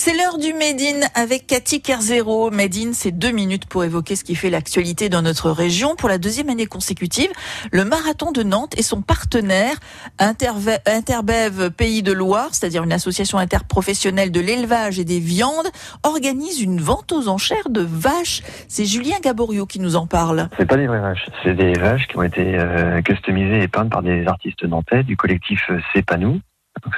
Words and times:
C'est 0.00 0.16
l'heure 0.16 0.38
du 0.38 0.52
Made 0.52 0.80
in 0.80 1.08
avec 1.20 1.48
Cathy 1.48 1.82
Kerzero. 1.82 2.52
Made 2.52 2.76
in, 2.76 2.92
c'est 2.92 3.10
deux 3.10 3.32
minutes 3.32 3.66
pour 3.66 3.82
évoquer 3.82 4.14
ce 4.14 4.22
qui 4.22 4.36
fait 4.36 4.48
l'actualité 4.48 5.08
dans 5.08 5.22
notre 5.22 5.50
région. 5.50 5.96
Pour 5.96 6.08
la 6.08 6.18
deuxième 6.18 6.50
année 6.50 6.66
consécutive, 6.66 7.28
le 7.72 7.84
marathon 7.84 8.30
de 8.30 8.44
Nantes 8.44 8.78
et 8.78 8.84
son 8.84 9.02
partenaire 9.02 9.74
Interbev 10.20 11.70
Pays 11.72 12.04
de 12.04 12.12
Loire, 12.12 12.50
c'est-à-dire 12.52 12.84
une 12.84 12.92
association 12.92 13.38
interprofessionnelle 13.38 14.30
de 14.30 14.38
l'élevage 14.38 15.00
et 15.00 15.04
des 15.04 15.18
viandes, 15.18 15.66
organise 16.04 16.62
une 16.62 16.80
vente 16.80 17.10
aux 17.10 17.26
enchères 17.26 17.68
de 17.68 17.80
vaches. 17.80 18.44
C'est 18.68 18.84
Julien 18.84 19.16
Gaborio 19.20 19.66
qui 19.66 19.80
nous 19.80 19.96
en 19.96 20.06
parle. 20.06 20.48
C'est 20.58 20.66
pas 20.66 20.76
des 20.76 20.86
vraies 20.86 21.00
vaches, 21.00 21.26
c'est 21.42 21.54
des 21.54 21.72
vaches 21.72 22.06
qui 22.06 22.16
ont 22.16 22.22
été 22.22 22.54
euh, 22.54 23.02
customisées 23.02 23.64
et 23.64 23.68
peintes 23.68 23.90
par 23.90 24.02
des 24.02 24.24
artistes 24.28 24.62
nantais 24.62 25.02
du 25.02 25.16
collectif 25.16 25.60
euh, 25.70 25.80
C'est 25.92 26.06
pas 26.06 26.18
nous. 26.18 26.40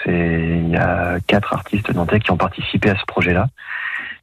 Il 0.06 0.70
y 0.70 0.76
a 0.76 1.18
quatre 1.26 1.52
artistes 1.52 1.92
nantais 1.94 2.20
qui 2.20 2.30
ont 2.30 2.36
participé 2.36 2.90
à 2.90 2.96
ce 2.96 3.04
projet-là. 3.06 3.48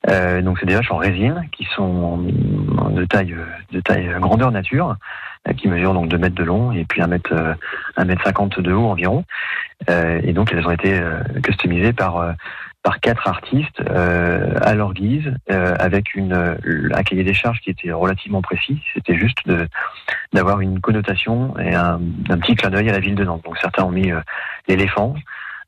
Euh, 0.10 0.42
donc 0.42 0.60
c'est 0.60 0.66
des 0.66 0.76
vaches 0.76 0.92
en 0.92 0.98
résine 0.98 1.48
qui 1.52 1.66
sont 1.76 2.18
de 2.18 3.06
taille 3.06 3.36
de 3.72 3.80
taille 3.82 4.10
grandeur 4.20 4.52
nature, 4.52 4.96
euh, 5.48 5.54
qui 5.54 5.68
mesurent 5.68 5.94
donc 5.94 6.08
2 6.08 6.18
mètres 6.18 6.36
de 6.36 6.44
long 6.44 6.72
et 6.72 6.86
puis 6.86 7.02
1 7.02 7.08
mètre 7.08 7.56
1 7.98 8.06
mètre 8.06 8.24
50 8.24 8.60
de 8.60 8.72
haut 8.72 8.86
environ. 8.86 9.24
Euh, 9.90 10.20
et 10.24 10.34
donc 10.34 10.52
elles 10.54 10.66
ont 10.66 10.72
été 10.72 10.98
euh, 10.98 11.22
customisées 11.44 11.94
par 11.94 12.36
par 12.84 13.02
quatre 13.02 13.28
artistes 13.28 13.82
euh, 13.82 14.54
à 14.62 14.74
leur 14.74 14.94
guise, 14.94 15.34
euh, 15.52 15.76
avec 15.78 16.16
une, 16.16 16.58
un 16.94 17.04
cahier 17.04 17.26
des 17.26 17.34
charges 17.34 17.60
qui 17.60 17.70
était 17.70 17.92
relativement 17.92 18.42
précis. 18.42 18.82
C'était 18.94 19.18
juste 19.18 19.40
d'avoir 20.32 20.62
une 20.62 20.80
connotation 20.80 21.58
et 21.60 21.76
un, 21.76 22.00
un, 22.30 22.38
petit 22.38 22.56
clin 22.56 22.70
d'œil 22.70 22.90
à 22.90 22.94
la 22.94 23.00
ville 23.00 23.16
de 23.16 23.26
Nantes. 23.26 23.44
Donc 23.44 23.58
certains 23.58 23.84
ont 23.84 23.92
mis 23.92 24.10
l'éléphant, 24.70 25.16
euh, 25.16 25.20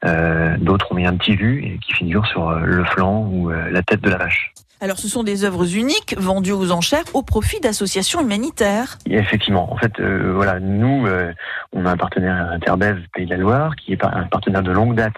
d'autres 0.04 0.92
ont 0.92 0.96
mis 0.96 1.06
un 1.06 1.16
petit 1.16 1.36
vu 1.36 1.64
et 1.64 1.80
qui 1.80 1.94
figure 1.94 2.26
sur 2.28 2.50
euh, 2.50 2.62
le 2.64 2.84
flanc 2.86 3.28
ou 3.32 3.52
euh, 3.52 3.70
la 3.70 3.84
tête 3.84 4.02
de 4.02 4.10
la 4.10 4.18
vache. 4.18 4.54
Alors, 4.82 4.98
ce 4.98 5.10
sont 5.10 5.24
des 5.24 5.44
œuvres 5.44 5.76
uniques 5.76 6.16
vendues 6.18 6.54
aux 6.54 6.72
enchères 6.72 7.04
au 7.14 7.22
profit 7.22 7.60
d'associations 7.60 8.22
humanitaires. 8.22 8.98
effectivement. 9.10 9.72
En 9.74 9.76
fait, 9.76 10.00
euh, 10.00 10.32
voilà, 10.34 10.62
nous, 10.62 11.06
euh, 11.06 11.34
on 11.74 11.86
a 11.86 11.92
un 11.92 11.98
partenaire 11.98 12.50
Interbev 12.52 12.98
Pays 13.14 13.26
de 13.26 13.32
la 13.32 13.38
Loire, 13.38 13.76
qui 13.76 13.92
est 13.92 14.06
un 14.06 14.24
partenaire 14.24 14.64
de 14.64 14.72
longue 14.72 14.96
date 14.96 15.18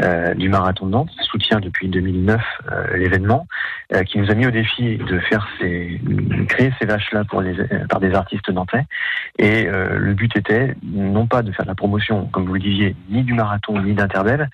euh, 0.00 0.34
du 0.34 0.48
marathon 0.48 0.86
de 0.86 0.92
Nantes, 0.92 1.10
soutient 1.28 1.58
depuis 1.58 1.88
2009 1.88 2.40
l'événement, 2.94 3.48
qui 4.02 4.18
nous 4.18 4.30
a 4.30 4.34
mis 4.34 4.46
au 4.46 4.50
défi 4.50 4.96
de 4.96 5.18
faire 5.20 5.46
ces, 5.60 6.00
créer 6.48 6.72
ces 6.80 6.86
vaches-là 6.86 7.24
pour 7.24 7.40
les, 7.40 7.54
par 7.88 8.00
des 8.00 8.14
artistes 8.14 8.48
nantais. 8.48 8.84
Et 9.38 9.64
le 9.64 10.14
but 10.14 10.36
était 10.36 10.74
non 10.82 11.26
pas 11.26 11.42
de 11.42 11.52
faire 11.52 11.66
la 11.66 11.74
promotion, 11.74 12.26
comme 12.26 12.46
vous 12.46 12.54
le 12.54 12.60
disiez, 12.60 12.96
ni 13.10 13.22
du 13.22 13.34
marathon 13.34 13.80
ni 13.80 13.94
d'Interbev, 13.94 14.46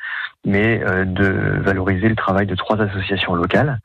mais 0.45 0.79
de 0.79 1.61
valoriser 1.63 2.09
le 2.09 2.17
travail 2.17 2.47
de 2.47 2.55
trois 2.55 2.81
associations 2.81 3.35
locales 3.35 3.79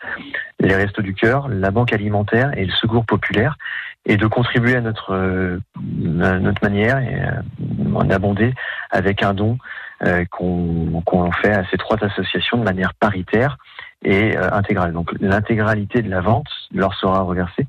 les 0.59 0.75
Restos 0.75 1.02
du 1.02 1.14
Cœur, 1.14 1.47
la 1.47 1.72
Banque 1.72 1.94
alimentaire 1.94 2.52
et 2.58 2.66
le 2.66 2.72
Secours 2.72 3.06
populaire, 3.06 3.58
et 4.06 4.17
de 4.17 4.28
contribuer 4.28 4.75
à 4.75 4.81
notre, 4.81 5.14
euh, 5.14 5.59
notre 5.78 6.64
manière 6.64 7.00
et 7.00 7.22
euh, 7.22 7.95
en 7.95 8.09
abonder 8.09 8.53
avec 8.92 9.23
un 9.23 9.34
don 9.34 9.58
euh, 10.03 10.25
qu'on 10.30 11.31
fait 11.31 11.53
à 11.53 11.64
ces 11.72 11.78
trois 11.78 11.97
associations 12.03 12.58
de 12.58 12.64
manière 12.64 12.94
paritaire 12.94 13.58
et 14.06 14.38
intégrale. 14.38 14.94
Donc 14.94 15.11
l'intégralité 15.20 16.02
de 16.02 16.09
la 16.09 16.22
vente 16.22 16.48
leur 16.73 16.94
sera 16.94 17.22
reversée 17.22 17.67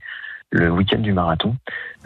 le 0.50 0.70
week-end 0.70 0.98
du 0.98 1.12
marathon, 1.12 1.56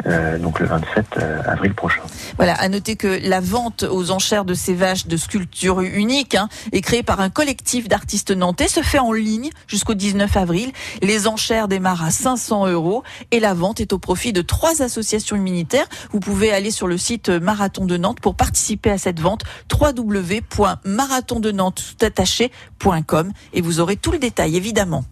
euh, 0.07 0.39
donc 0.39 0.61
le 0.61 0.67
27 0.67 1.07
euh, 1.17 1.43
avril 1.47 1.75
prochain. 1.75 2.03
Voilà, 2.37 2.55
à 2.55 2.69
noter 2.69 2.97
que 2.97 3.21
la 3.23 3.41
vente 3.41 3.83
aux 3.83 4.11
enchères 4.11 4.45
de 4.45 4.55
ces 4.55 4.75
vaches 4.75 5.07
de 5.07 5.17
sculpture 5.17 5.81
unique 5.81 6.35
hein, 6.35 6.49
est 6.73 6.81
créée 6.81 7.03
par 7.03 7.21
un 7.21 7.31
collectif 7.31 7.89
d'artistes 7.89 8.31
nantais, 8.31 8.69
se 8.69 8.81
fait 8.81 8.99
en 8.99 9.13
ligne 9.13 9.51
jusqu'au 9.67 9.95
19 9.95 10.37
avril. 10.37 10.73
Les 11.03 11.27
enchères 11.27 11.69
démarrent 11.69 12.05
à 12.05 12.11
500 12.11 12.69
euros 12.69 13.03
et 13.31 13.41
la 13.41 13.55
vente 13.55 13.81
est 13.81 13.93
au 13.93 13.99
profit 13.99 14.33
de 14.33 14.43
trois 14.43 14.83
associations 14.83 15.37
humanitaires. 15.37 15.87
Vous 16.13 16.21
pouvez 16.21 16.53
aller 16.53 16.71
sur 16.71 16.87
le 16.87 16.99
site 16.99 17.29
Marathon 17.29 17.87
de 17.87 17.97
Nantes 17.97 18.21
pour 18.21 18.35
participer 18.35 18.91
à 18.91 18.99
cette 18.99 19.21
vente 19.21 19.43
www.marathondenantes 19.73 21.97
et 23.53 23.61
vous 23.61 23.81
aurez 23.81 23.97
tout 23.97 24.13
le 24.13 24.19
détail 24.19 24.57
évidemment. 24.57 25.05